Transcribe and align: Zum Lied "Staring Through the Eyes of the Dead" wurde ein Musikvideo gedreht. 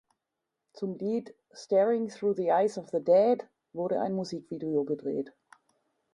Zum 0.73 0.95
Lied 0.97 1.35
"Staring 1.53 2.09
Through 2.09 2.33
the 2.33 2.49
Eyes 2.49 2.75
of 2.75 2.89
the 2.89 3.01
Dead" 3.01 3.47
wurde 3.71 4.01
ein 4.01 4.13
Musikvideo 4.13 4.83
gedreht. 4.83 5.31